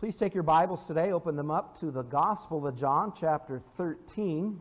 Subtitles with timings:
[0.00, 4.58] Please take your Bibles today, open them up to the Gospel of John, chapter 13.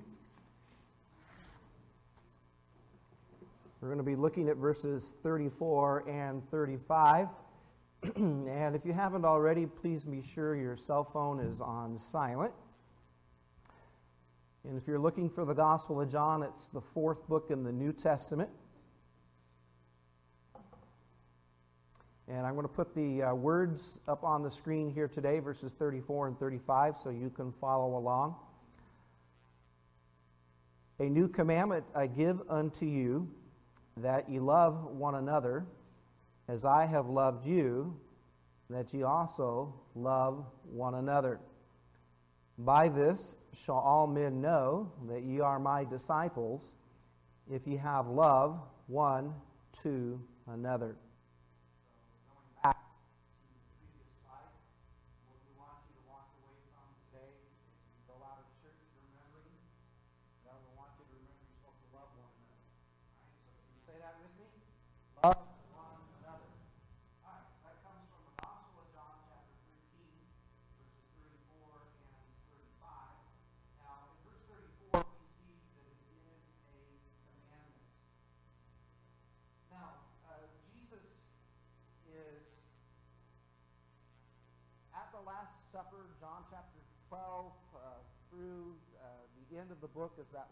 [3.80, 7.30] We're going to be looking at verses 34 and 35.
[8.18, 12.52] and if you haven't already, please be sure your cell phone is on silent.
[14.68, 17.72] And if you're looking for the Gospel of John, it's the fourth book in the
[17.72, 18.50] New Testament.
[22.30, 25.74] And I'm going to put the uh, words up on the screen here today, verses
[25.74, 28.36] 34 and 35, so you can follow along.
[31.00, 33.28] A new commandment I give unto you,
[33.98, 35.66] that ye love one another,
[36.48, 37.98] as I have loved you,
[38.70, 41.40] that ye also love one another.
[42.60, 46.74] By this shall all men know that ye are my disciples,
[47.52, 49.34] if ye have love one
[49.82, 50.96] to another.
[85.72, 87.80] Supper, John chapter 12 uh,
[88.30, 89.06] through uh,
[89.52, 90.48] the end of the book is that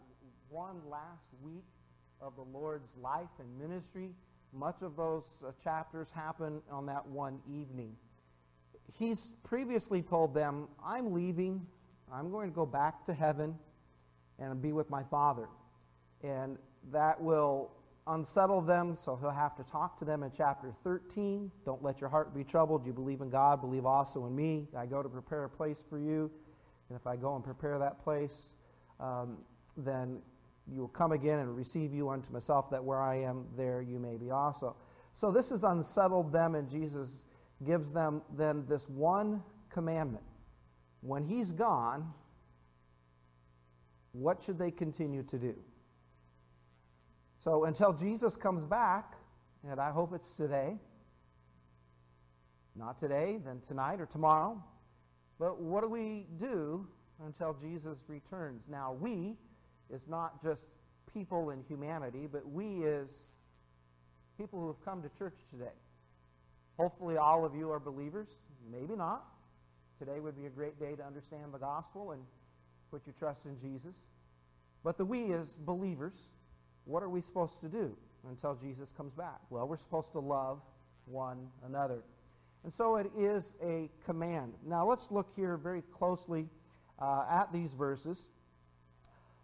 [0.48, 1.64] one last week
[2.20, 4.10] of the Lord's life and ministry.
[4.52, 7.94] Much of those uh, chapters happen on that one evening.
[8.98, 11.66] He's previously told them, I'm leaving.
[12.12, 13.54] I'm going to go back to heaven
[14.38, 15.48] and be with my Father.
[16.22, 16.56] And
[16.92, 17.70] that will
[18.08, 21.50] unsettle them, so he'll have to talk to them in chapter 13.
[21.64, 22.86] Don't let your heart be troubled.
[22.86, 24.68] You believe in God, believe also in me.
[24.76, 26.30] I go to prepare a place for you.
[26.88, 28.50] And if I go and prepare that place,
[28.98, 29.38] um,
[29.76, 30.20] then
[30.72, 33.98] you will come again and receive you unto myself, that where I am, there you
[33.98, 34.76] may be also.
[35.14, 37.18] So this has unsettled them, and Jesus
[37.64, 40.24] gives them then this one commandment.
[41.00, 42.12] When he's gone,
[44.12, 45.54] what should they continue to do?
[47.42, 49.14] So until Jesus comes back,
[49.68, 50.76] and I hope it's today,
[52.74, 54.62] not today, then tonight or tomorrow,
[55.38, 56.86] but what do we do
[57.24, 58.62] until Jesus returns?
[58.68, 59.36] Now, we
[59.92, 60.62] is not just
[61.12, 63.08] people in humanity, but we is
[64.36, 65.74] people who have come to church today.
[66.78, 68.28] Hopefully, all of you are believers.
[68.70, 69.24] Maybe not.
[69.98, 72.22] Today would be a great day to understand the gospel and
[72.90, 73.94] put your trust in Jesus.
[74.84, 76.14] But the we is believers
[76.88, 77.94] what are we supposed to do
[78.30, 79.40] until Jesus comes back?
[79.50, 80.60] Well, we're supposed to love
[81.04, 82.02] one another.
[82.64, 84.54] And so it is a command.
[84.66, 86.48] Now let's look here very closely
[86.98, 88.18] uh, at these verses.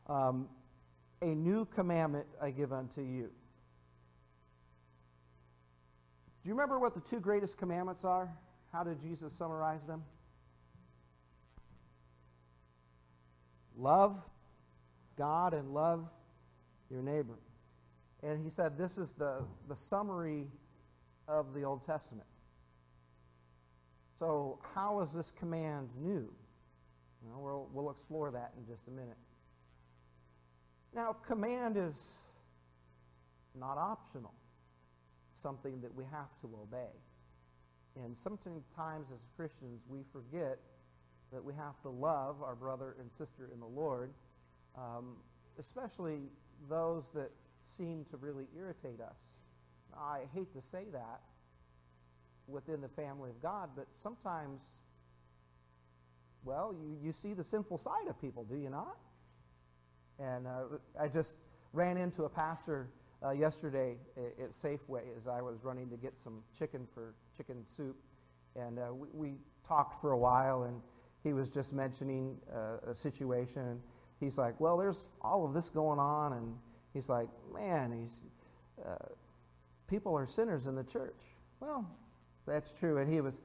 [0.09, 0.49] Um,
[1.21, 3.31] a new commandment I give unto you.
[6.43, 8.31] Do you remember what the two greatest commandments are?
[8.73, 10.03] How did Jesus summarize them?
[13.77, 14.17] Love
[15.17, 16.07] God and love
[16.91, 17.39] your neighbor.
[18.23, 20.47] And he said this is the, the summary
[21.29, 22.27] of the Old Testament.
[24.19, 26.33] So, how is this command new?
[27.23, 29.17] Well, we'll, we'll explore that in just a minute.
[30.95, 31.95] Now, command is
[33.59, 34.33] not optional,
[35.43, 36.93] something that we have to obey.
[37.97, 40.59] And sometimes as Christians, we forget
[41.33, 44.11] that we have to love our brother and sister in the Lord,
[44.77, 45.17] um,
[45.59, 46.31] especially
[46.69, 47.31] those that
[47.77, 49.17] seem to really irritate us.
[49.97, 51.21] I hate to say that
[52.47, 54.61] within the family of God, but sometimes,
[56.45, 58.97] well, you, you see the sinful side of people, do you not?
[60.19, 61.35] And uh, I just
[61.73, 62.89] ran into a pastor
[63.25, 67.97] uh, yesterday at, Safeway as I was running to get some chicken for chicken soup.
[68.57, 69.35] And uh, we, we,
[69.67, 70.79] talked for a while, and
[71.23, 73.81] he was just mentioning uh, a situation
[74.25, 76.55] he's like, well, there's all of this going on, and
[76.93, 79.07] he's like, man, he's uh,
[79.89, 81.21] people are sinners in the church.
[81.61, 81.89] Well,
[82.47, 83.41] that's true, and he was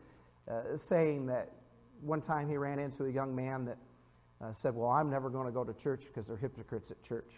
[0.49, 1.51] uh, saying that
[2.01, 3.77] one time he ran into a young man that
[4.41, 7.29] uh, said, well, I'm never going to go to church because they're hypocrites at church.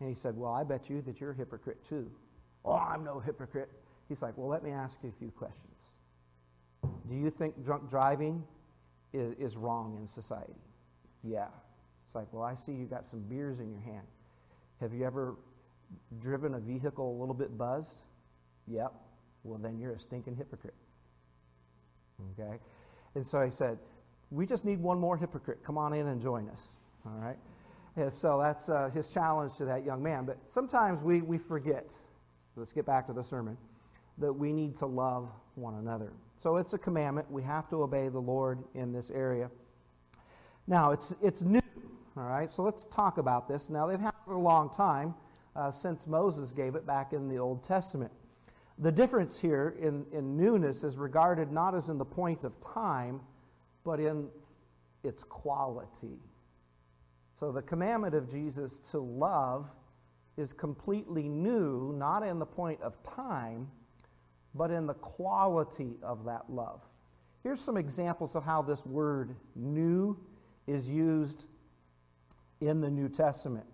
[0.00, 2.10] And he said, well, I bet you that you're a hypocrite too.
[2.64, 3.68] Oh, I'm no hypocrite.
[4.08, 5.64] He's like, well, let me ask you a few questions.
[7.08, 8.42] Do you think drunk driving
[9.12, 10.52] is, is wrong in society?
[11.22, 11.48] Yeah.
[12.08, 14.06] It's like, well, I see you got some beers in your hand.
[14.80, 15.36] Have you ever
[16.20, 17.96] driven a vehicle a little bit buzzed?
[18.66, 18.94] Yep.
[19.44, 20.72] Well, then you're a stinking hypocrite.
[22.32, 22.56] Okay?
[23.14, 23.76] And so I said,
[24.30, 25.62] we just need one more hypocrite.
[25.62, 26.62] Come on in and join us.
[27.04, 27.36] All right?
[27.96, 30.24] And so that's uh, his challenge to that young man.
[30.24, 31.92] But sometimes we, we forget,
[32.56, 33.58] let's get back to the sermon,
[34.16, 36.12] that we need to love one another.
[36.42, 37.30] So it's a commandment.
[37.30, 39.50] We have to obey the Lord in this area.
[40.66, 41.60] Now, it's, it's new,
[42.18, 42.50] all right?
[42.50, 43.70] So let's talk about this.
[43.70, 45.14] Now, they've had it for a long time
[45.54, 48.12] uh, since Moses gave it back in the Old Testament.
[48.78, 53.20] The difference here in, in newness is regarded not as in the point of time,
[53.84, 54.28] but in
[55.02, 56.18] its quality.
[57.38, 59.68] So the commandment of Jesus to love
[60.36, 63.68] is completely new, not in the point of time,
[64.54, 66.80] but in the quality of that love.
[67.42, 70.16] Here's some examples of how this word new
[70.66, 71.44] is used
[72.60, 73.66] in the New Testament.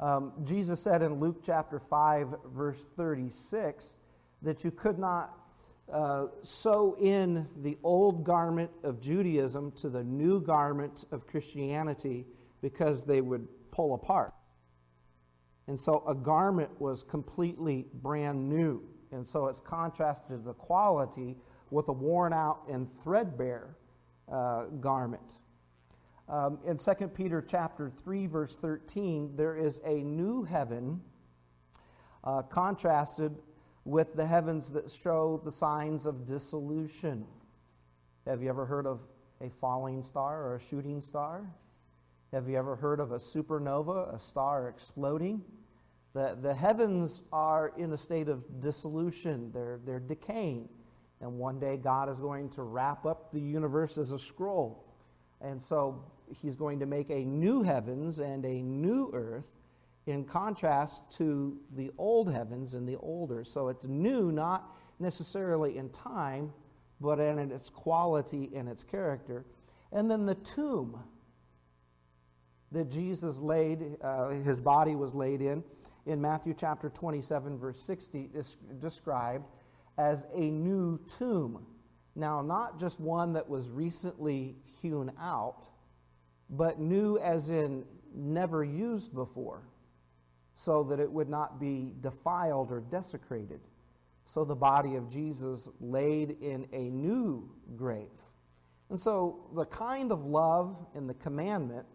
[0.00, 3.84] Um, Jesus said in Luke chapter 5, verse 36,
[4.42, 5.34] that you could not
[5.92, 12.26] uh, sew in the old garment of Judaism to the new garment of Christianity
[12.60, 14.34] because they would pull apart.
[15.66, 18.82] And so a garment was completely brand new.
[19.12, 21.36] And so it's contrasted the quality
[21.70, 23.76] with a worn out and threadbare
[24.30, 25.38] uh, garment.
[26.28, 31.00] Um, in 2 Peter chapter 3, verse 13, there is a new heaven
[32.22, 33.34] uh, contrasted
[33.86, 37.24] with the heavens that show the signs of dissolution.
[38.26, 39.00] Have you ever heard of
[39.40, 41.48] a falling star or a shooting star?
[42.34, 45.42] Have you ever heard of a supernova, a star exploding?
[46.12, 50.68] The, the heavens are in a state of dissolution, they're, they're decaying.
[51.22, 54.84] And one day God is going to wrap up the universe as a scroll.
[55.40, 56.04] And so
[56.40, 59.50] he's going to make a new heavens and a new earth
[60.06, 63.44] in contrast to the old heavens and the older.
[63.44, 66.52] So it's new, not necessarily in time,
[67.00, 69.44] but in its quality and its character.
[69.92, 70.98] And then the tomb
[72.72, 75.62] that Jesus laid, uh, his body was laid in,
[76.06, 79.46] in Matthew chapter 27, verse 60, is described
[79.98, 81.66] as a new tomb.
[82.14, 85.66] Now, not just one that was recently hewn out,
[86.50, 87.84] but new as in
[88.14, 89.62] never used before,
[90.56, 93.60] so that it would not be defiled or desecrated.
[94.24, 98.08] So the body of Jesus laid in a new grave.
[98.90, 101.86] And so the kind of love in the commandment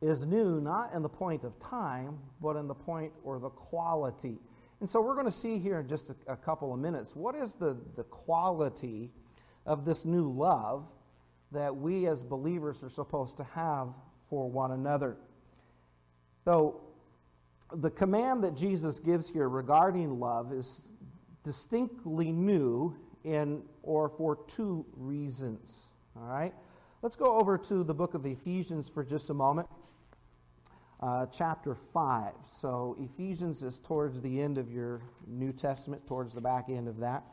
[0.00, 4.38] is new, not in the point of time, but in the point or the quality.
[4.80, 7.34] And so we're going to see here in just a, a couple of minutes what
[7.34, 9.10] is the, the quality
[9.64, 10.84] of this new love
[11.54, 13.88] that we as believers are supposed to have
[14.28, 15.16] for one another.
[16.44, 16.80] So,
[17.72, 20.82] the command that Jesus gives here regarding love is
[21.42, 25.88] distinctly new in or for two reasons.
[26.16, 26.54] All right?
[27.02, 29.68] Let's go over to the book of Ephesians for just a moment
[31.00, 32.32] uh, chapter 5.
[32.60, 36.98] So, Ephesians is towards the end of your New Testament, towards the back end of
[36.98, 37.24] that.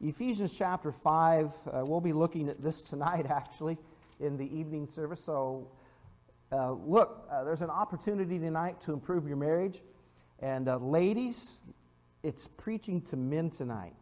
[0.00, 3.76] Ephesians chapter 5, uh, we'll be looking at this tonight, actually,
[4.20, 5.22] in the evening service.
[5.24, 5.66] So,
[6.52, 9.82] uh, look, uh, there's an opportunity tonight to improve your marriage.
[10.38, 11.50] And, uh, ladies,
[12.22, 13.94] it's preaching to men tonight.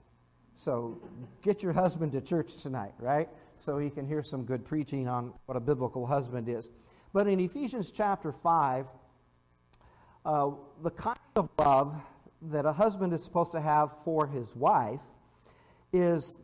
[0.54, 1.00] So,
[1.42, 3.30] get your husband to church tonight, right?
[3.56, 6.68] So he can hear some good preaching on what a biblical husband is.
[7.14, 8.86] But in Ephesians chapter 5,
[10.26, 10.50] uh,
[10.82, 11.94] the kind of love
[12.42, 15.00] that a husband is supposed to have for his wife
[15.92, 16.36] is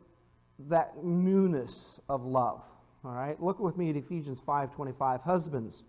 [0.68, 2.64] that newness of love.
[3.04, 3.40] All right?
[3.42, 5.22] Look with me at Ephesians 5:25.
[5.22, 5.82] Husbands,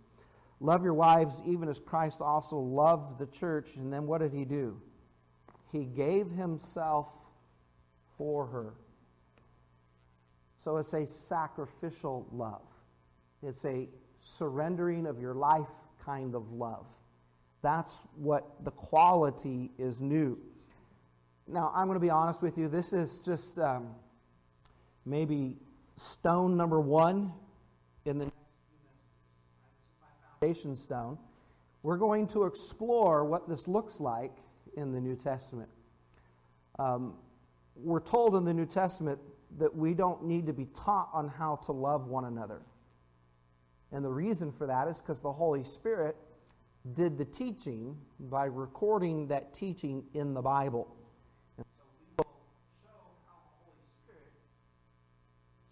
[0.60, 4.46] love your wives even as Christ also loved the church, and then what did he
[4.46, 4.82] do?
[5.72, 7.22] He gave himself
[8.18, 8.74] for her.
[10.56, 12.62] So it's a sacrificial love.
[13.42, 13.90] It's a
[14.22, 15.68] surrendering of your life
[16.06, 16.86] kind of love.
[17.62, 20.38] That's what the quality is new.
[21.48, 22.68] Now, I'm going to be honest with you.
[22.68, 23.88] This is just um,
[25.06, 25.58] maybe
[25.98, 27.32] stone number one
[28.06, 28.32] in the
[30.40, 31.18] foundation stone.
[31.84, 34.32] We're going to explore what this looks like
[34.78, 35.70] in the New Testament.
[36.80, 37.16] Um,
[37.76, 39.20] we're told in the New Testament
[39.58, 42.62] that we don't need to be taught on how to love one another.
[43.92, 46.16] And the reason for that is because the Holy Spirit
[46.94, 50.96] did the teaching by recording that teaching in the Bible.
[51.58, 52.26] And so we will
[52.82, 54.34] show how the Holy Spirit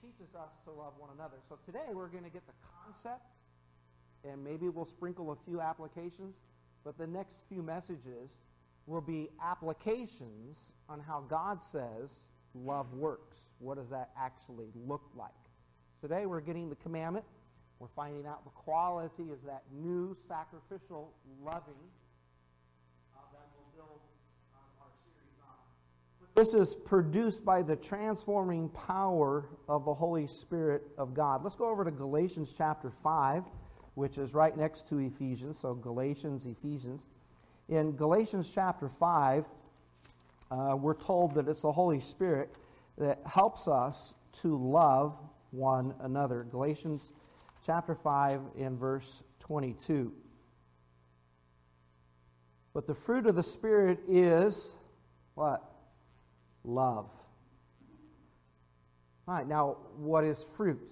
[0.02, 1.38] teaches us to love one another.
[1.50, 3.26] So today we're going to get the concept,
[4.24, 6.36] and maybe we'll sprinkle a few applications,
[6.84, 8.30] but the next few messages
[8.88, 10.58] will be applications
[10.90, 12.10] on how God says
[12.56, 13.38] love works.
[13.60, 15.32] What does that actually look like?
[16.02, 17.26] Today we're getting the commandment.
[17.80, 21.14] We're finding out the quality is that new sacrificial
[21.44, 21.82] loving
[23.16, 24.02] uh, that we'll build
[24.80, 25.58] our series on.
[26.42, 31.44] This is produced by the transforming power of the Holy Spirit of God.
[31.44, 33.44] Let's go over to Galatians chapter 5,
[33.94, 35.60] which is right next to Ephesians.
[35.60, 37.04] So, Galatians, Ephesians.
[37.70, 39.46] In Galatians chapter 5,
[40.50, 42.50] uh, we're told that it's the Holy Spirit
[42.98, 45.16] that helps us to love
[45.52, 46.48] one another.
[46.50, 47.12] Galatians
[47.68, 50.12] chapter 5 in verse 22.
[52.74, 54.70] But the fruit of the Spirit is
[55.36, 55.71] what?
[56.64, 57.10] Love.
[59.28, 60.92] All right, now what is fruit?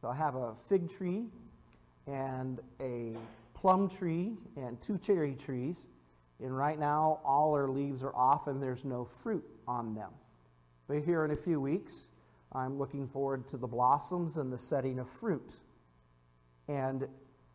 [0.00, 1.24] So I have a fig tree
[2.06, 3.16] and a
[3.54, 5.76] plum tree and two cherry trees.
[6.40, 10.10] And right now, all their leaves are off and there's no fruit on them.
[10.86, 12.06] But here in a few weeks,
[12.52, 15.50] I'm looking forward to the blossoms and the setting of fruit.
[16.68, 17.08] And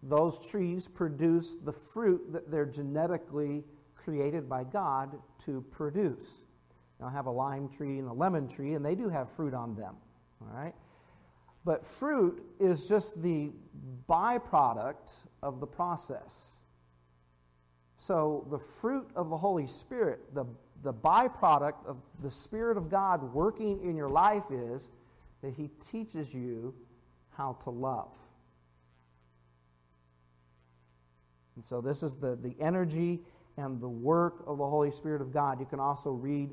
[0.03, 3.63] those trees produce the fruit that they're genetically
[3.95, 6.42] created by God to produce.
[7.03, 9.53] Now, I have a lime tree and a lemon tree, and they do have fruit
[9.53, 9.95] on them.
[10.41, 10.73] All right?
[11.65, 13.51] But fruit is just the
[14.09, 15.09] byproduct
[15.41, 16.33] of the process.
[17.97, 20.45] So, the fruit of the Holy Spirit, the,
[20.81, 24.83] the byproduct of the Spirit of God working in your life is
[25.41, 26.73] that He teaches you
[27.31, 28.13] how to love.
[31.57, 33.19] And so, this is the, the energy
[33.57, 35.59] and the work of the Holy Spirit of God.
[35.59, 36.49] You can also read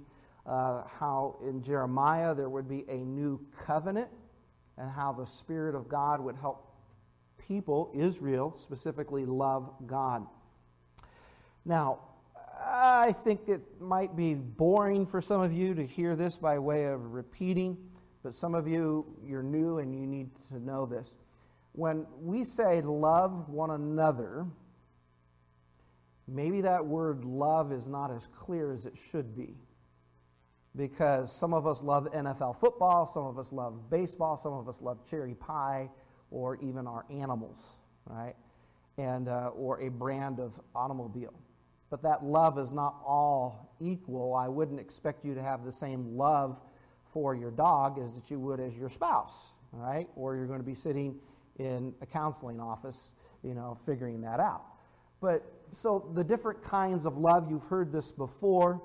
[0.46, 4.08] uh, how in Jeremiah there would be a new covenant
[4.78, 6.66] and how the Spirit of God would help
[7.38, 10.26] people, Israel specifically, love God.
[11.64, 11.98] Now,
[12.64, 16.84] I think it might be boring for some of you to hear this by way
[16.86, 17.76] of repeating,
[18.22, 21.08] but some of you, you're new and you need to know this.
[21.72, 24.46] When we say love one another,
[26.26, 29.56] maybe that word love is not as clear as it should be.
[30.76, 34.80] Because some of us love NFL football, some of us love baseball, some of us
[34.80, 35.88] love cherry pie,
[36.30, 37.66] or even our animals,
[38.06, 38.34] right?
[38.98, 41.34] And, uh, or a brand of automobile
[41.90, 44.34] but that love is not all equal.
[44.34, 46.60] I wouldn't expect you to have the same love
[47.12, 50.08] for your dog as that you would as your spouse, right?
[50.14, 51.16] Or you're going to be sitting
[51.58, 53.10] in a counseling office,
[53.42, 54.62] you know, figuring that out.
[55.20, 58.80] But so the different kinds of love, you've heard this before.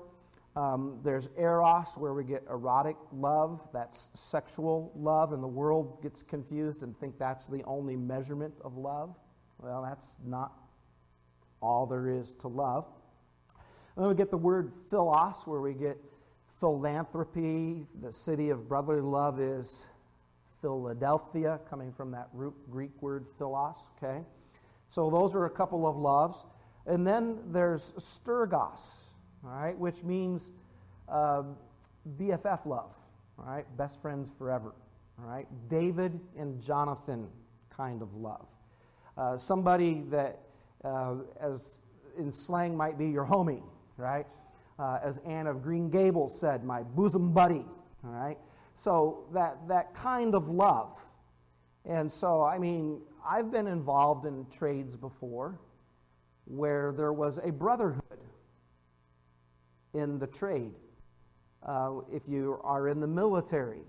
[0.56, 3.62] Um, there's eros, where we get erotic love.
[3.74, 8.76] That's sexual love, and the world gets confused and think that's the only measurement of
[8.76, 9.14] love.
[9.58, 10.52] Well, that's not
[11.60, 12.86] all there is to love.
[13.96, 15.98] And then we get the word philos, where we get
[16.58, 17.86] philanthropy.
[18.02, 19.86] The city of brotherly love is
[20.62, 24.22] Philadelphia, coming from that root Greek word philos, okay?
[24.88, 26.44] So those are a couple of loves.
[26.86, 28.80] And then there's Sturgos,
[29.44, 30.52] all right, which means
[31.08, 31.42] uh,
[32.18, 32.92] BFF love,
[33.38, 34.72] all right, best friends forever,
[35.18, 37.28] all right, David and Jonathan
[37.70, 38.46] kind of love.
[39.16, 40.40] Uh, somebody that,
[40.84, 41.78] uh, as
[42.18, 43.62] in slang, might be your homie,
[43.96, 44.26] right?
[44.78, 47.64] Uh, as Anne of Green Gables said, my bosom buddy,
[48.04, 48.36] all right?
[48.76, 50.98] So that, that kind of love.
[51.86, 55.58] And so, I mean, I've been involved in trades before
[56.44, 58.02] where there was a brotherhood
[59.96, 60.74] in the trade.
[61.62, 63.82] Uh, if you are in the military,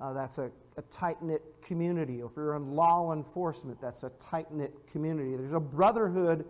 [0.00, 2.20] uh, that's a, a tight knit community.
[2.20, 5.36] If you're in law enforcement, that's a tight knit community.
[5.36, 6.44] There's a brotherhood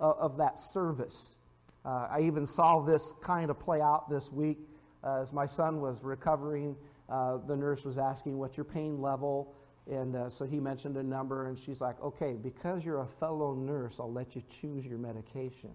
[0.00, 1.36] uh, of that service.
[1.84, 4.58] Uh, I even saw this kind of play out this week
[5.02, 6.76] uh, as my son was recovering.
[7.08, 9.54] The nurse was asking, What's your pain level?
[9.90, 13.96] And so he mentioned a number, and she's like, Okay, because you're a fellow nurse,
[13.98, 15.72] I'll let you choose your medication.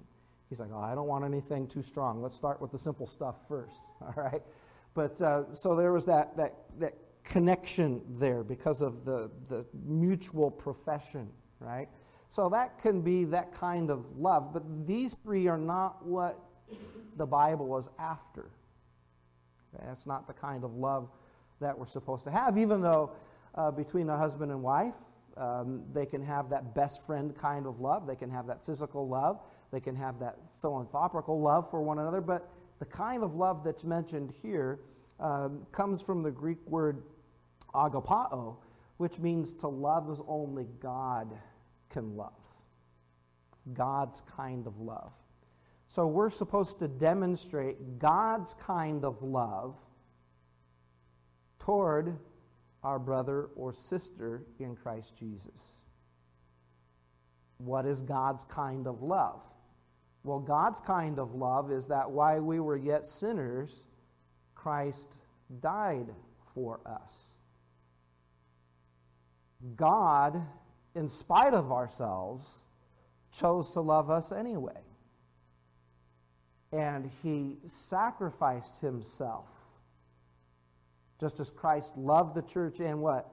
[0.50, 2.22] He's like, Oh, I don't want anything too strong.
[2.22, 3.80] Let's start with the simple stuff first.
[4.02, 4.42] All right?
[4.94, 10.50] But uh, so there was that, that, that connection there because of the, the mutual
[10.50, 11.28] profession,
[11.60, 11.90] right?
[12.30, 14.54] So that can be that kind of love.
[14.54, 16.40] But these three are not what
[17.18, 18.52] the Bible is after.
[19.86, 21.10] That's not the kind of love
[21.60, 23.12] that we're supposed to have, even though
[23.56, 24.96] uh, between a husband and wife,
[25.38, 28.08] um, they can have that best friend kind of love.
[28.08, 29.42] They can have that physical love.
[29.76, 32.22] They can have that philanthropical love for one another.
[32.22, 34.80] But the kind of love that's mentioned here
[35.20, 37.04] um, comes from the Greek word
[37.74, 38.56] agapao,
[38.96, 41.28] which means to love as only God
[41.90, 42.40] can love.
[43.74, 45.12] God's kind of love.
[45.90, 49.76] So we're supposed to demonstrate God's kind of love
[51.60, 52.18] toward
[52.82, 55.74] our brother or sister in Christ Jesus.
[57.58, 59.42] What is God's kind of love?
[60.26, 63.84] Well, God's kind of love is that while we were yet sinners,
[64.56, 65.08] Christ
[65.62, 66.08] died
[66.56, 67.14] for us.
[69.76, 70.42] God,
[70.96, 72.48] in spite of ourselves,
[73.32, 74.82] chose to love us anyway.
[76.72, 79.48] And he sacrificed himself.
[81.20, 83.30] Just as Christ loved the church and what?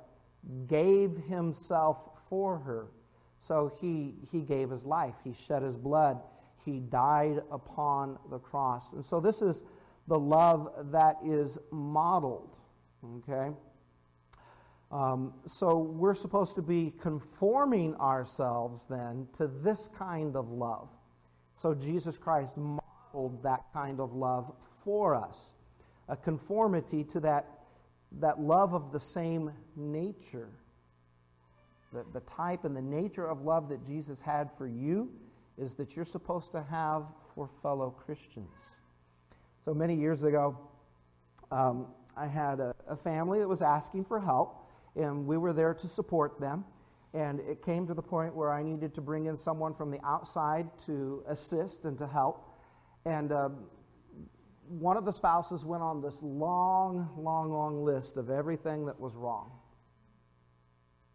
[0.66, 2.88] Gave himself for her.
[3.38, 6.20] So he, he gave his life, he shed his blood,
[6.64, 8.88] he died upon the cross.
[8.92, 9.62] And so this is
[10.09, 12.57] the love that is modeled.
[13.19, 13.50] Okay?
[14.90, 20.88] Um, so we're supposed to be conforming ourselves then to this kind of love.
[21.57, 24.52] So Jesus Christ modeled that kind of love
[24.85, 25.52] for us,
[26.09, 27.49] a conformity to that,
[28.21, 30.50] that love of the same nature.
[31.92, 35.11] The, the type and the nature of love that Jesus had for you
[35.59, 37.04] is that you're supposed to have
[37.35, 38.54] for fellow Christians.
[39.64, 40.59] So many years ago,
[41.50, 45.75] um, I had a, a family that was asking for help and we were there
[45.75, 46.64] to support them.
[47.14, 50.00] And it came to the point where I needed to bring in someone from the
[50.04, 52.49] outside to assist and to help.
[53.04, 53.50] And uh,
[54.66, 59.14] one of the spouses went on this long, long, long list of everything that was
[59.14, 59.50] wrong.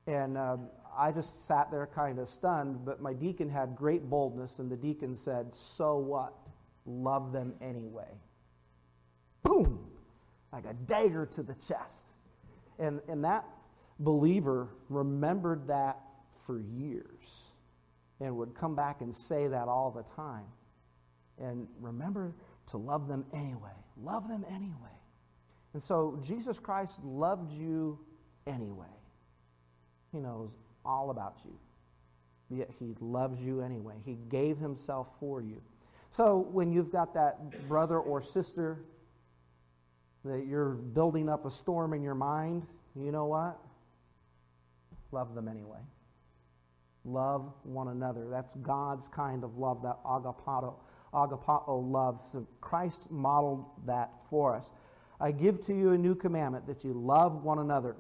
[0.06, 0.58] And uh,
[0.98, 4.76] I just sat there kind of stunned, but my deacon had great boldness, and the
[4.76, 6.34] deacon said, So what?
[6.86, 8.10] Love them anyway.
[9.44, 9.88] Boom!
[10.52, 12.14] Like a dagger to the chest.
[12.80, 13.46] And, and that
[14.00, 16.00] believer remembered that
[16.46, 17.44] for years
[18.20, 20.46] and would come back and say that all the time.
[21.40, 22.34] And remember
[22.72, 23.76] to love them anyway.
[24.02, 24.74] Love them anyway.
[25.74, 28.00] And so Jesus Christ loved you
[28.48, 28.86] anyway.
[30.12, 30.52] He knows
[30.88, 31.54] all about you.
[32.50, 33.96] Yet he loves you anyway.
[34.06, 35.62] He gave himself for you.
[36.12, 38.86] So when you've got that brother or sister
[40.24, 43.60] that you're building up a storm in your mind, you know what?
[45.12, 45.80] love them anyway.
[47.06, 48.28] Love one another.
[48.30, 50.74] That's God's kind of love, that agapao,
[51.14, 52.20] agapao love.
[52.32, 54.70] So Christ modeled that for us.
[55.20, 57.96] I give to you a new commandment that you love one another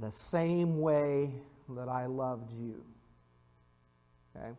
[0.00, 1.30] the same way
[1.68, 2.82] that I loved you.
[4.36, 4.50] Okay?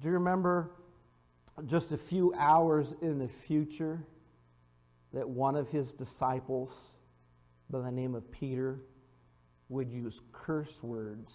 [0.00, 0.70] Do you remember
[1.66, 4.00] just a few hours in the future
[5.12, 6.72] that one of his disciples
[7.70, 8.80] by the name of Peter
[9.68, 11.32] would use curse words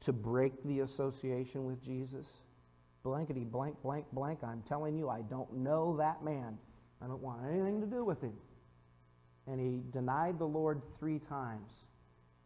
[0.00, 2.26] to break the association with Jesus?
[3.02, 4.40] Blankety blank, blank, blank.
[4.42, 6.58] I'm telling you, I don't know that man.
[7.02, 8.34] I don't want anything to do with him.
[9.46, 11.70] And he denied the Lord three times.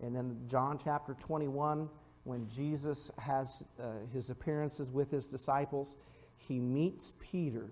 [0.02, 1.88] And in John chapter 21,
[2.24, 5.96] when Jesus has uh, his appearances with his disciples,
[6.36, 7.70] he meets Peter.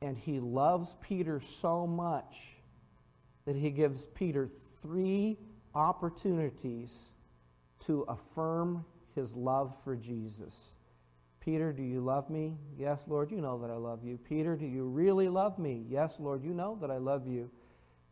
[0.00, 2.36] And he loves Peter so much
[3.46, 4.48] that he gives Peter
[4.80, 5.38] three
[5.74, 6.92] opportunities
[7.86, 8.84] to affirm
[9.14, 10.54] his love for Jesus.
[11.40, 12.56] Peter, do you love me?
[12.78, 14.18] Yes, Lord, you know that I love you.
[14.18, 15.84] Peter, do you really love me?
[15.88, 17.50] Yes, Lord, you know that I love you.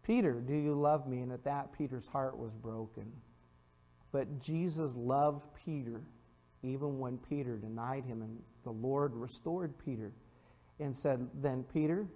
[0.06, 1.20] Peter, do you love me?
[1.20, 3.10] And at that, Peter's heart was broken.
[4.10, 6.02] But Jesus loved Peter
[6.62, 10.12] even when Peter denied him, and the Lord restored Peter
[10.78, 12.06] and said, Then, Peter,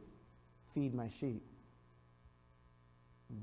[0.73, 1.43] feed my sheep.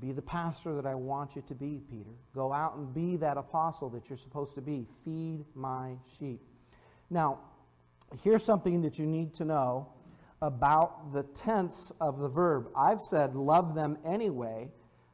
[0.00, 2.10] Be the pastor that I want you to be, Peter.
[2.34, 4.86] Go out and be that apostle that you're supposed to be.
[5.04, 6.40] Feed my sheep.
[7.10, 7.40] Now,
[8.22, 9.88] here's something that you need to know
[10.44, 12.68] about the tense of the verb.
[12.76, 14.68] I've said love them anyway,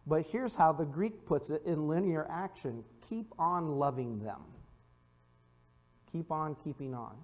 [0.04, 4.40] but here's how the Greek puts it in linear action keep on loving them.
[6.10, 7.14] Keep on keeping on.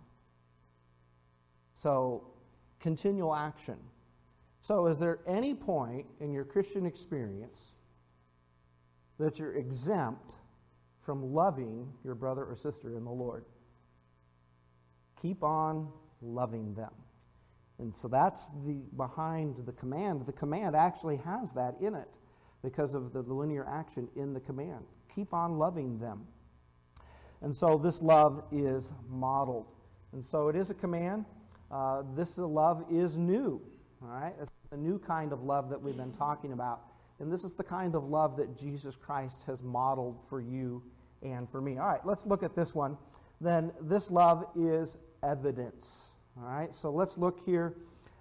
[1.75, 2.29] So,
[2.79, 3.77] continual action.
[4.61, 7.73] So, is there any point in your Christian experience
[9.19, 10.35] that you're exempt
[11.01, 13.45] from loving your brother or sister in the Lord?
[15.21, 15.89] Keep on
[16.23, 16.93] loving them.
[17.79, 20.25] And so that's the behind the command.
[20.27, 22.09] The command actually has that in it
[22.63, 24.85] because of the linear action in the command.
[25.15, 26.27] Keep on loving them.
[27.43, 29.67] And so this love is modeled.
[30.13, 31.27] And so it is a command.
[31.71, 33.61] Uh, this love is new.
[34.03, 34.35] All right?
[34.41, 36.81] It's a new kind of love that we've been talking about.
[37.19, 40.83] And this is the kind of love that Jesus Christ has modeled for you
[41.23, 41.79] and for me.
[41.79, 42.97] All right, let's look at this one.
[43.41, 46.11] Then this love is evidence.
[46.39, 47.75] All right, so let's look here.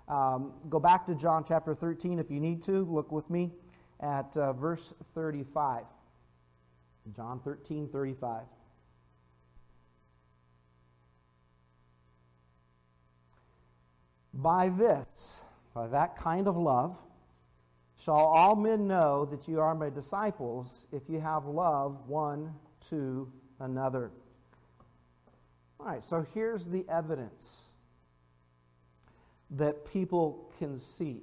[0.07, 2.85] Um, go back to John chapter 13 if you need to.
[2.85, 3.51] Look with me
[3.99, 5.83] at uh, verse 35.
[7.13, 8.43] John 13, 35.
[14.33, 15.41] By this,
[15.73, 16.95] by that kind of love,
[17.99, 22.53] shall all men know that you are my disciples if you have love one
[22.89, 24.11] to another.
[25.81, 27.64] All right, so here's the evidence
[29.51, 31.21] that people can see.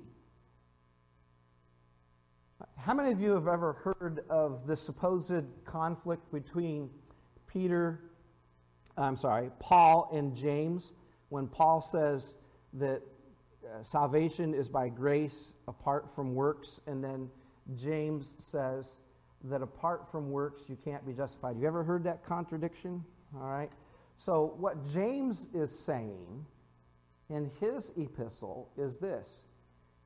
[2.76, 6.90] How many of you have ever heard of the supposed conflict between
[7.46, 8.00] Peter,
[8.96, 10.92] I'm sorry, Paul and James,
[11.28, 12.34] when Paul says
[12.74, 13.02] that
[13.64, 17.28] uh, salvation is by grace apart from works, and then
[17.76, 18.86] James says
[19.44, 21.56] that apart from works you can't be justified.
[21.58, 23.04] You ever heard that contradiction?
[23.34, 23.70] All right.
[24.16, 26.46] So, what James is saying
[27.32, 29.28] in his epistle is this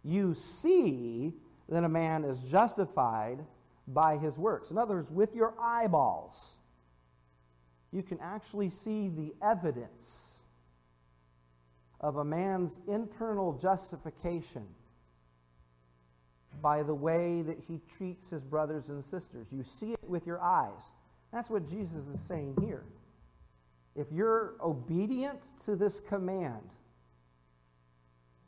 [0.03, 1.35] You see
[1.69, 3.45] that a man is justified
[3.89, 4.71] by his works.
[4.71, 6.51] In other words, with your eyeballs,
[7.93, 10.27] you can actually see the evidence
[12.01, 14.67] of a man's internal justification
[16.63, 19.47] by the way that he treats his brothers and sisters.
[19.51, 20.83] You see it with your eyes.
[21.33, 22.85] That's what Jesus is saying here.
[23.95, 26.69] If you're obedient to this command,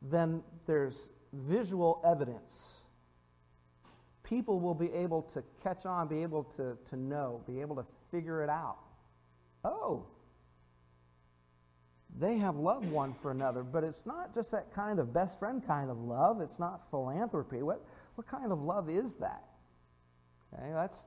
[0.03, 0.95] then there's
[1.33, 2.53] visual evidence.
[4.23, 7.85] People will be able to catch on, be able to, to know, be able to
[8.11, 8.79] figure it out.
[9.65, 10.07] Oh,
[12.19, 15.65] they have love one for another, but it's not just that kind of best friend
[15.67, 16.41] kind of love.
[16.41, 17.63] It's not philanthropy.
[17.63, 17.85] What,
[18.17, 19.45] what kind of love is that?
[20.55, 21.07] Okay, that's,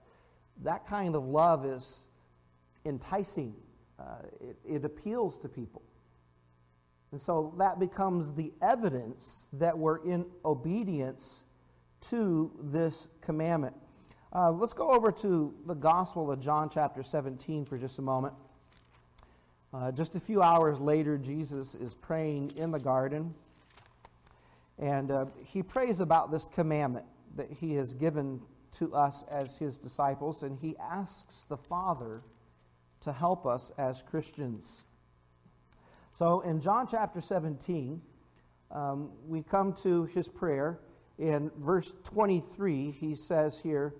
[0.64, 2.04] that kind of love is
[2.86, 3.54] enticing
[4.00, 4.04] uh,
[4.40, 5.82] it, it appeals to people.
[7.12, 11.44] And so that becomes the evidence that we're in obedience
[12.10, 13.76] to this commandment.
[14.34, 18.34] Uh, let's go over to the Gospel of John, chapter 17, for just a moment.
[19.74, 23.34] Uh, just a few hours later, Jesus is praying in the garden,
[24.80, 28.42] and uh, he prays about this commandment that he has given
[28.78, 32.22] to us as his disciples, and he asks the Father
[33.02, 34.82] to help us as Christians.
[36.22, 38.00] So in John chapter 17,
[38.70, 40.78] um, we come to his prayer.
[41.18, 43.96] In verse 23, he says here,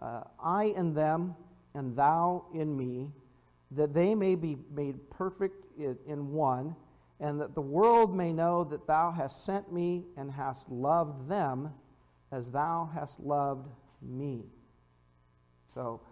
[0.00, 1.34] uh, I in them,
[1.74, 3.10] and thou in me,
[3.72, 6.76] that they may be made perfect in, in one,
[7.18, 11.70] and that the world may know that thou hast sent me and hast loved them
[12.30, 13.66] as thou hast loved
[14.00, 14.44] me.
[15.74, 16.02] So,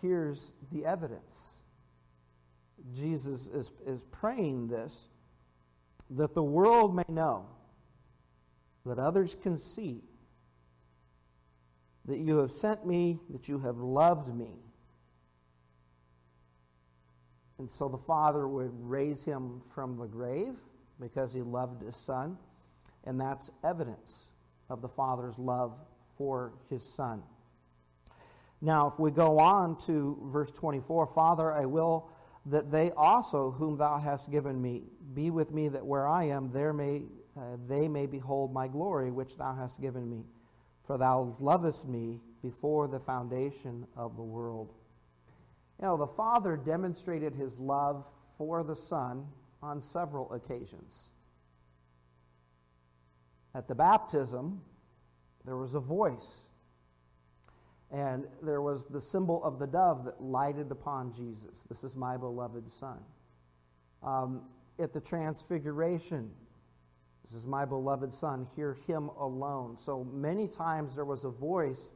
[0.00, 1.49] here's the evidence.
[2.94, 4.92] Jesus is, is praying this
[6.10, 7.46] that the world may know,
[8.84, 10.02] that others can see
[12.06, 14.50] that you have sent me, that you have loved me.
[17.58, 20.54] And so the Father would raise him from the grave
[20.98, 22.36] because he loved his Son.
[23.04, 24.26] And that's evidence
[24.68, 25.74] of the Father's love
[26.16, 27.22] for his Son.
[28.62, 32.10] Now, if we go on to verse 24, Father, I will
[32.50, 34.82] that they also, whom thou hast given me,
[35.14, 37.02] be with me, that where I am, there may,
[37.36, 40.24] uh, they may behold my glory, which thou hast given me.
[40.84, 44.72] For thou lovest me before the foundation of the world.
[45.80, 48.04] You know, the Father demonstrated his love
[48.36, 49.26] for the Son
[49.62, 51.10] on several occasions.
[53.54, 54.60] At the baptism,
[55.44, 56.44] there was a voice
[57.92, 61.62] and there was the symbol of the dove that lighted upon Jesus.
[61.68, 62.98] This is my beloved Son.
[64.02, 64.42] Um,
[64.78, 66.30] at the transfiguration,
[67.24, 69.76] this is my beloved Son, hear him alone.
[69.84, 71.90] So many times there was a voice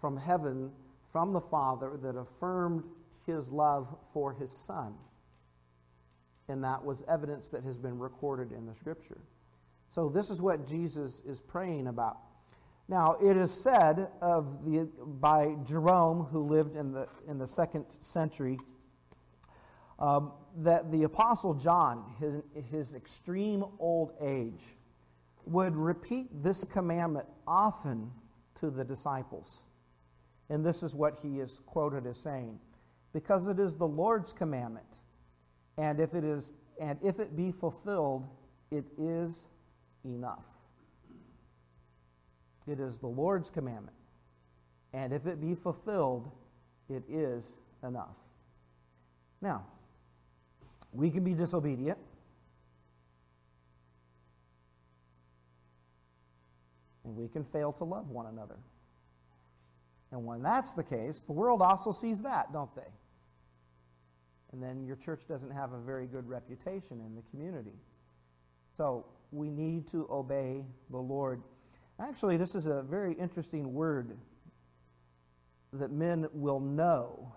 [0.00, 0.70] from heaven,
[1.12, 2.84] from the Father, that affirmed
[3.26, 4.94] his love for his Son.
[6.48, 9.18] And that was evidence that has been recorded in the Scripture.
[9.90, 12.18] So this is what Jesus is praying about.
[12.88, 14.88] Now, it is said of the,
[15.20, 18.58] by Jerome, who lived in the, in the second century,
[19.98, 24.62] um, that the Apostle John, his, his extreme old age,
[25.46, 28.10] would repeat this commandment often
[28.60, 29.60] to the disciples.
[30.50, 32.58] And this is what he is quoted as saying
[33.14, 34.98] because it is the Lord's commandment,
[35.78, 38.26] and if it, is, and if it be fulfilled,
[38.72, 39.46] it is
[40.04, 40.44] enough.
[42.66, 43.96] It is the Lord's commandment.
[44.92, 46.30] And if it be fulfilled,
[46.88, 48.16] it is enough.
[49.40, 49.66] Now,
[50.92, 51.98] we can be disobedient.
[57.04, 58.56] and we can fail to love one another.
[60.10, 62.82] And when that's the case, the world also sees that, don't they?
[64.52, 67.74] And then your church doesn't have a very good reputation in the community.
[68.76, 71.42] So we need to obey the Lord.
[72.00, 74.16] Actually, this is a very interesting word
[75.72, 77.32] that men will know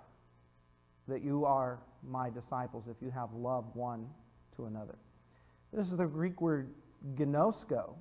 [1.08, 4.08] that you are my disciples if you have love one
[4.56, 4.96] to another.
[5.74, 6.74] This is the Greek word
[7.16, 7.94] gnosko,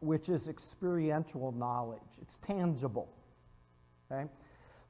[0.00, 2.00] which is experiential knowledge.
[2.20, 3.08] It's tangible.
[4.10, 4.28] Okay?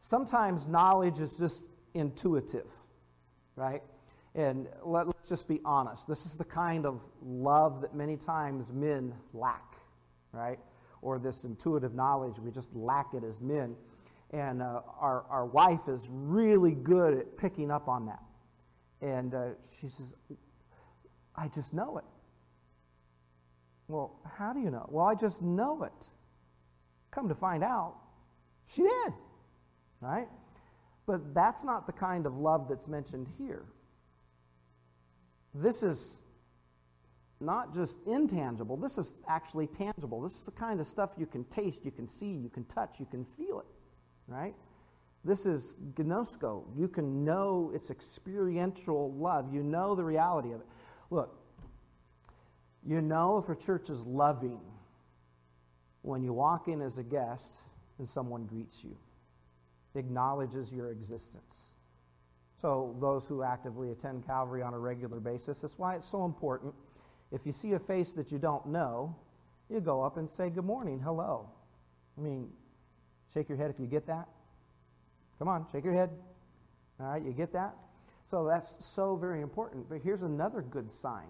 [0.00, 1.62] Sometimes knowledge is just
[1.94, 2.66] intuitive,
[3.56, 3.82] right?
[4.34, 6.06] And let, us just be honest.
[6.06, 9.75] This is the kind of love that many times men lack,
[10.36, 10.58] right?
[11.02, 13.74] Or this intuitive knowledge, we just lack it as men.
[14.30, 18.22] And uh, our, our wife is really good at picking up on that.
[19.00, 19.44] And uh,
[19.80, 20.14] she says,
[21.34, 22.04] I just know it.
[23.88, 24.86] Well, how do you know?
[24.90, 26.06] Well, I just know it.
[27.10, 27.94] Come to find out,
[28.66, 29.12] she did,
[30.00, 30.28] right?
[31.06, 33.64] But that's not the kind of love that's mentioned here.
[35.54, 36.18] This is
[37.40, 40.22] not just intangible, this is actually tangible.
[40.22, 42.96] This is the kind of stuff you can taste, you can see, you can touch,
[42.98, 43.66] you can feel it,
[44.26, 44.54] right?
[45.26, 46.62] This is gnosko.
[46.78, 49.52] You can know its experiential love.
[49.52, 50.66] You know the reality of it.
[51.10, 51.36] Look,
[52.84, 54.60] you know if a church is loving
[56.02, 57.52] when you walk in as a guest
[57.98, 58.96] and someone greets you,
[59.96, 61.72] acknowledges your existence.
[62.62, 66.72] So, those who actively attend Calvary on a regular basis, that's why it's so important.
[67.32, 69.16] If you see a face that you don't know,
[69.68, 71.50] you go up and say, Good morning, hello.
[72.16, 72.48] I mean,
[73.34, 74.28] shake your head if you get that.
[75.38, 76.10] Come on, shake your head.
[76.98, 77.74] All right, you get that?
[78.30, 79.88] So that's so very important.
[79.88, 81.28] But here's another good sign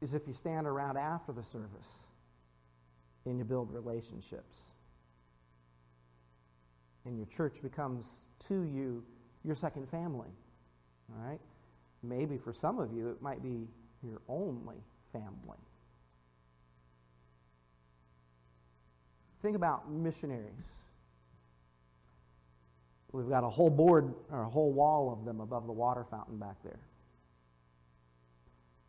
[0.00, 1.88] is if you stand around after the service
[3.24, 4.58] and you build relationships.
[7.06, 8.06] And your church becomes
[8.48, 9.02] to you
[9.44, 10.28] your second family.
[11.10, 11.40] All right?
[12.08, 13.66] Maybe for some of you, it might be
[14.02, 14.76] your only
[15.12, 15.58] family.
[19.42, 20.52] Think about missionaries.
[23.12, 26.36] We've got a whole board or a whole wall of them above the water fountain
[26.36, 26.80] back there.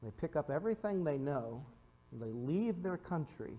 [0.01, 1.63] They pick up everything they know,
[2.11, 3.53] they leave their country,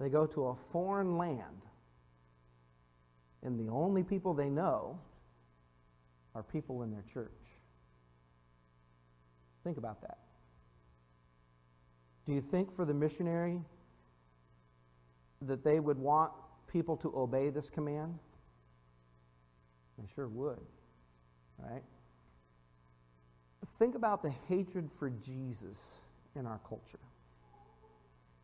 [0.00, 1.62] they go to a foreign land,
[3.42, 4.98] and the only people they know
[6.34, 7.30] are people in their church.
[9.66, 10.18] Think about that.
[12.24, 13.60] Do you think for the missionary
[15.42, 16.30] that they would want
[16.72, 18.16] people to obey this command?
[19.98, 20.60] They sure would,
[21.58, 21.82] right?
[23.80, 25.76] Think about the hatred for Jesus
[26.36, 27.00] in our culture.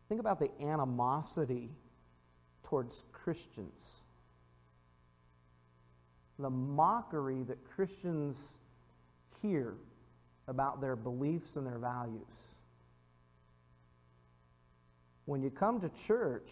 [0.09, 1.69] Think about the animosity
[2.65, 3.81] towards Christians.
[6.37, 8.35] The mockery that Christians
[9.41, 9.75] hear
[10.47, 12.27] about their beliefs and their values.
[15.25, 16.49] When you come to church,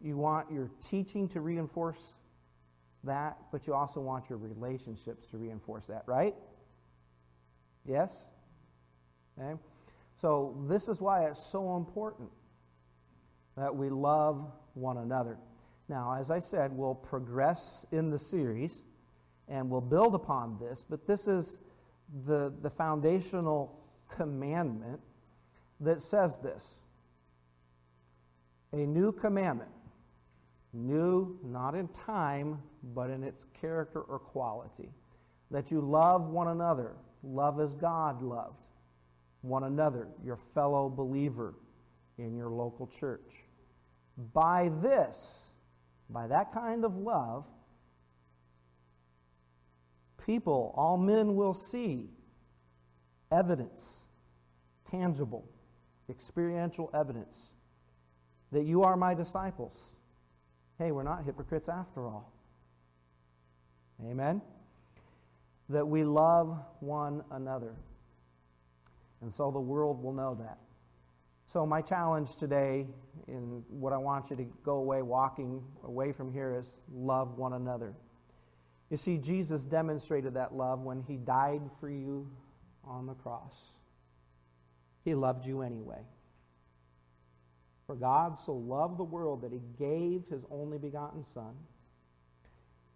[0.00, 2.12] you want your teaching to reinforce
[3.04, 6.34] that, but you also want your relationships to reinforce that, right?
[7.84, 8.12] Yes?
[9.38, 9.58] Okay?
[10.20, 12.30] So, this is why it's so important
[13.56, 15.36] that we love one another.
[15.88, 18.82] Now, as I said, we'll progress in the series
[19.48, 21.58] and we'll build upon this, but this is
[22.26, 25.00] the, the foundational commandment
[25.80, 26.78] that says this.
[28.72, 29.70] A new commandment,
[30.72, 32.60] new not in time,
[32.94, 34.90] but in its character or quality,
[35.50, 36.92] that you love one another.
[37.22, 38.60] Love as God loved
[39.42, 41.54] one another, your fellow believer
[42.18, 43.44] in your local church.
[44.32, 45.38] By this,
[46.10, 47.44] by that kind of love,
[50.28, 52.08] people, all men will see
[53.32, 53.96] evidence,
[54.88, 55.44] tangible,
[56.08, 57.50] experiential evidence
[58.52, 59.76] that you are my disciples.
[60.78, 62.32] Hey, we're not hypocrites after all.
[64.08, 64.40] Amen?
[65.68, 67.74] that we love one another.
[69.20, 70.58] And so the world will know that.
[71.52, 72.86] So, my challenge today,
[73.26, 77.54] and what I want you to go away walking away from here, is love one
[77.54, 77.94] another.
[78.90, 82.26] You see, Jesus demonstrated that love when he died for you
[82.84, 83.54] on the cross.
[85.04, 86.00] He loved you anyway.
[87.86, 91.54] For God so loved the world that he gave his only begotten Son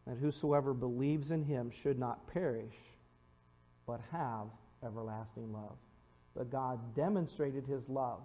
[0.07, 2.75] that whosoever believes in him should not perish,
[3.87, 4.47] but have
[4.85, 5.77] everlasting love.
[6.35, 8.21] but God demonstrated his love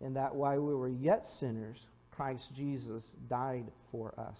[0.00, 1.78] in that while we were yet sinners,
[2.10, 4.36] Christ Jesus died for us.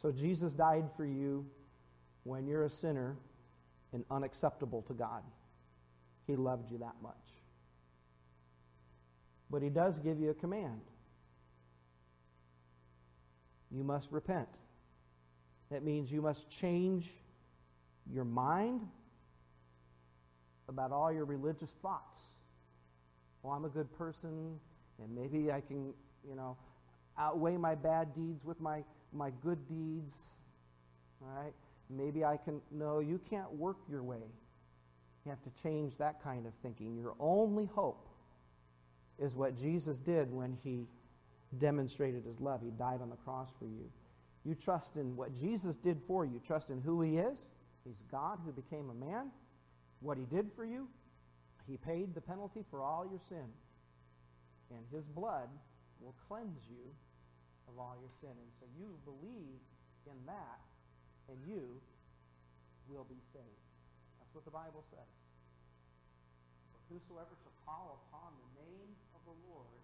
[0.00, 1.44] So Jesus died for you
[2.24, 3.16] when you're a sinner
[3.92, 5.22] and unacceptable to God.
[6.26, 7.14] He loved you that much.
[9.50, 10.80] But he does give you a command.
[13.70, 14.48] You must repent.
[15.70, 17.10] That means you must change
[18.12, 18.80] your mind
[20.68, 22.20] about all your religious thoughts.
[23.42, 24.58] Well, I'm a good person,
[25.02, 25.92] and maybe I can,
[26.28, 26.56] you know,
[27.18, 28.82] outweigh my bad deeds with my,
[29.12, 30.14] my good deeds.
[31.22, 31.52] All right?
[31.88, 32.60] Maybe I can.
[32.70, 34.22] No, you can't work your way.
[35.24, 36.96] You have to change that kind of thinking.
[36.96, 38.08] Your only hope
[39.18, 40.86] is what Jesus did when he
[41.58, 42.60] demonstrated his love.
[42.62, 43.90] He died on the cross for you.
[44.44, 46.40] You trust in what Jesus did for you.
[46.46, 47.44] Trust in who he is.
[47.84, 49.30] He's God who became a man.
[50.00, 50.88] What he did for you.
[51.68, 53.46] He paid the penalty for all your sin.
[54.70, 55.48] And his blood
[56.00, 56.94] will cleanse you
[57.70, 58.34] of all your sin.
[58.34, 59.62] And so you believe
[60.10, 60.60] in that,
[61.30, 61.78] and you
[62.90, 63.64] will be saved.
[64.18, 65.10] That's what the Bible says.
[66.74, 69.79] For whosoever shall call upon the name of the Lord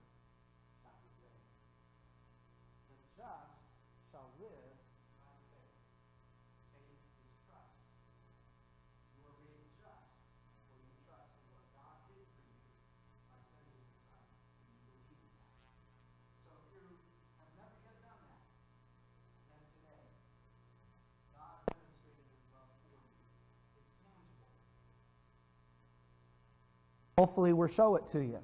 [27.19, 28.39] Hopefully, we'll show it to you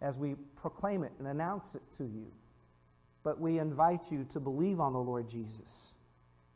[0.00, 2.30] as we proclaim it and announce it to you.
[3.22, 5.92] But we invite you to believe on the Lord Jesus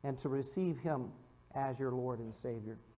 [0.04, 1.10] and to receive Him
[1.54, 2.78] as your Lord and Savior.